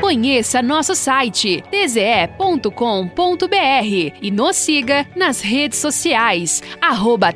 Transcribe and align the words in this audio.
Conheça 0.00 0.62
nosso 0.62 0.94
site 0.94 1.64
tze.com.br 1.70 2.68
e 4.22 4.30
nos 4.30 4.56
siga 4.56 5.06
nas 5.16 5.40
redes 5.40 5.78
sociais 5.78 6.62
arroba. 6.80 7.32